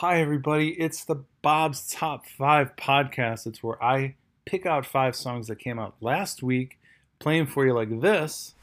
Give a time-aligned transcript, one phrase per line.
[0.00, 0.70] Hi, everybody.
[0.80, 3.46] It's the Bob's Top 5 podcast.
[3.46, 4.14] It's where I
[4.46, 6.78] pick out five songs that came out last week,
[7.18, 8.54] playing for you like this.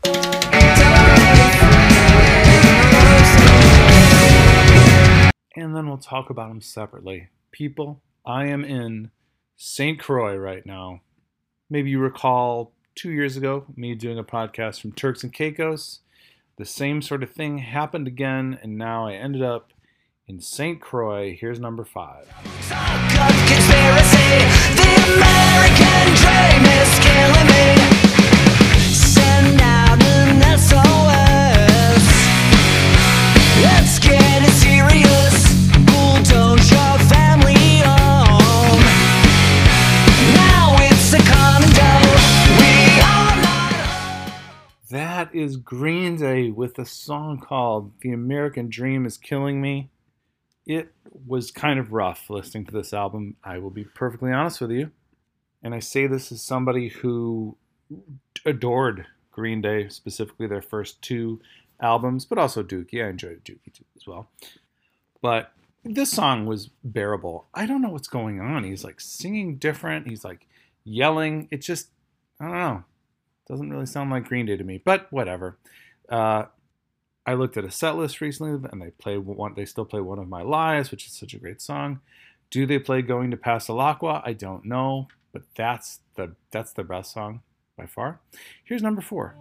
[5.55, 7.27] And then we'll talk about them separately.
[7.51, 9.11] People, I am in
[9.57, 9.99] St.
[9.99, 11.01] Croix right now.
[11.69, 15.99] Maybe you recall two years ago me doing a podcast from Turks and Caicos.
[16.57, 19.71] The same sort of thing happened again, and now I ended up
[20.27, 20.81] in St.
[20.81, 21.37] Croix.
[21.39, 22.27] Here's number five.
[44.89, 49.89] That is Green Day with a song called The American Dream is Killing Me.
[50.67, 50.91] It
[51.25, 54.91] was kind of rough listening to this album, I will be perfectly honest with you.
[55.63, 57.55] And I say this as somebody who
[58.45, 61.39] adored Green Day, specifically their first two
[61.79, 63.03] albums, but also Dookie.
[63.03, 64.27] I enjoyed Dookie too as well.
[65.21, 65.53] But
[65.85, 67.47] this song was bearable.
[67.53, 68.65] I don't know what's going on.
[68.65, 70.07] He's like singing different.
[70.07, 70.47] He's like
[70.83, 71.47] yelling.
[71.49, 71.87] It just,
[72.41, 72.83] I don't know.
[73.47, 75.57] Doesn't really sound like Green Day to me, but whatever.
[76.09, 76.45] Uh,
[77.27, 79.53] I looked at a set list recently, and they play one.
[79.53, 81.99] They still play "One of My Lies," which is such a great song.
[82.49, 84.21] Do they play "Going to Pasalacqua"?
[84.25, 87.41] I don't know, but that's the that's the best song
[87.77, 88.21] by far.
[88.63, 89.35] Here's number four.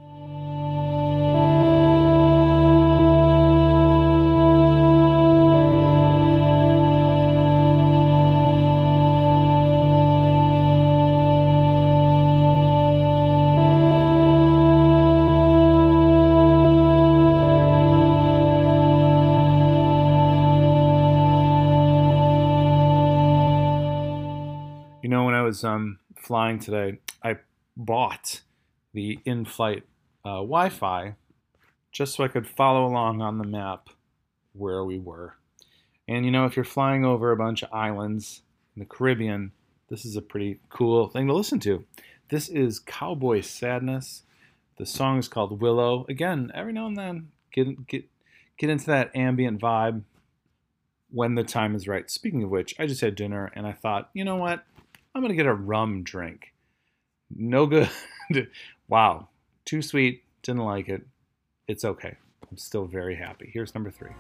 [25.47, 27.37] Was um, flying today, I
[27.77, 28.41] bought
[28.93, 29.85] the in-flight
[30.25, 31.15] uh, Wi-Fi
[31.93, 33.89] just so I could follow along on the map
[34.53, 35.37] where we were.
[36.09, 38.43] And you know, if you're flying over a bunch of islands
[38.75, 39.53] in the Caribbean,
[39.89, 41.85] this is a pretty cool thing to listen to.
[42.29, 44.25] This is Cowboy Sadness.
[44.79, 46.07] The song is called Willow.
[46.09, 48.05] Again, every now and then, get get
[48.59, 50.03] get into that ambient vibe
[51.11, 52.11] when the time is right.
[52.11, 54.65] Speaking of which, I just had dinner and I thought, you know what?
[55.17, 56.53] I'm gonna get a rum drink.
[57.35, 57.89] No good.
[58.89, 59.29] wow,
[59.65, 60.25] too sweet.
[60.43, 61.07] Didn't like it.
[61.67, 62.17] It's okay.
[62.51, 63.49] I'm still very happy.
[63.51, 64.13] Here's number three.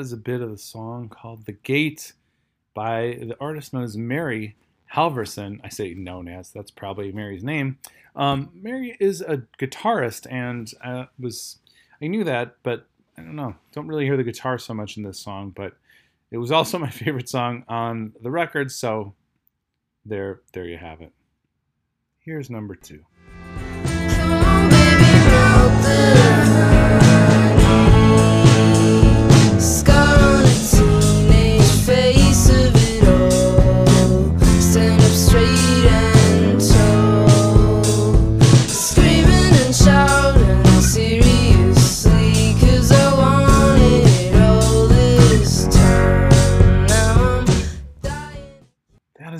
[0.00, 2.14] Is a bit of a song called The Gate
[2.72, 4.56] by the artist known as Mary
[4.94, 5.60] Halvorson.
[5.62, 7.76] I say known as, that's probably Mary's name.
[8.16, 11.58] Um, Mary is a guitarist, and I was
[12.00, 12.86] I knew that, but
[13.18, 13.54] I don't know.
[13.72, 15.74] Don't really hear the guitar so much in this song, but
[16.30, 19.14] it was also my favorite song on the record, so
[20.06, 21.12] there there you have it.
[22.20, 23.04] Here's number two.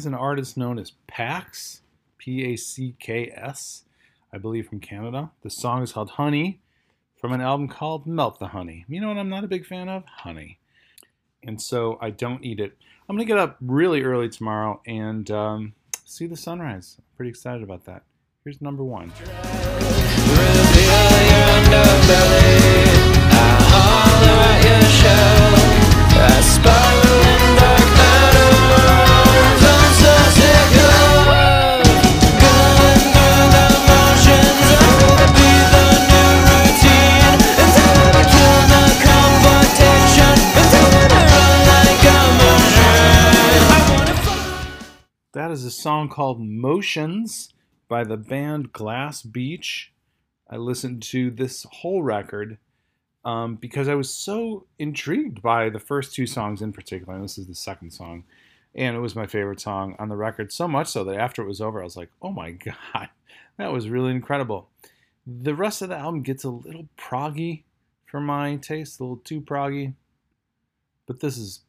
[0.00, 1.82] Is an artist known as Packs,
[2.16, 3.82] P A C K S,
[4.32, 5.30] I believe from Canada.
[5.42, 6.62] The song is called Honey
[7.20, 8.86] from an album called Melt the Honey.
[8.88, 10.04] You know what I'm not a big fan of?
[10.06, 10.58] Honey.
[11.42, 12.78] And so I don't eat it.
[13.10, 15.74] I'm going to get up really early tomorrow and um,
[16.06, 16.96] see the sunrise.
[16.98, 18.02] I'm pretty excited about that.
[18.42, 19.12] Here's number one.
[45.40, 47.54] That is a song called Motions
[47.88, 49.90] by the band Glass Beach.
[50.50, 52.58] I listened to this whole record
[53.24, 57.14] um, because I was so intrigued by the first two songs in particular.
[57.14, 58.24] And this is the second song.
[58.74, 60.52] and it was my favorite song on the record.
[60.52, 62.50] So much so that after it was over, I was like, "Oh my
[62.92, 63.08] god,
[63.56, 64.68] that was really incredible."
[65.26, 67.62] The rest of the album gets a little proggy
[68.04, 69.94] for my taste, a little too proggy.
[71.06, 71.60] But this is,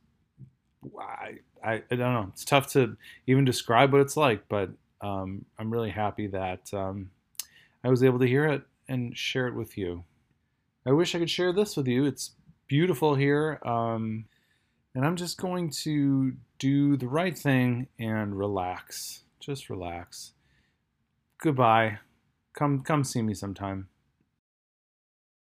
[1.64, 2.28] I, I don't know.
[2.34, 2.98] It's tough to
[3.28, 4.70] even describe what it's like, but
[5.02, 7.12] um, I'm really happy that um,
[7.84, 10.04] I was able to hear it and share it with you.
[10.86, 12.06] I wish I could share this with you.
[12.06, 12.32] It's
[12.68, 13.60] beautiful here.
[13.64, 14.26] Um,
[14.96, 19.24] and I'm just going to do the right thing and relax.
[19.40, 20.34] Just relax.
[21.40, 22.00] Goodbye.
[22.54, 23.88] Come come see me sometime.